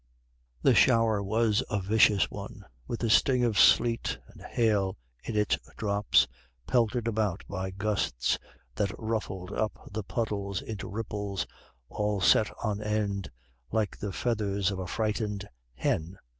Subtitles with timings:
[0.63, 5.59] The shower was a vicious one, with the sting of sleet and hail in its
[5.77, 6.27] drops,
[6.65, 8.39] pelted about by gusts
[8.73, 11.45] that ruffled up the puddles into ripples,
[11.87, 13.29] all set on end,
[13.71, 16.17] like the feathers of a frightened hen.